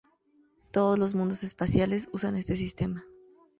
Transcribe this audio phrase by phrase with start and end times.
[0.71, 3.05] Todos los mundos espaciales usan este sistema.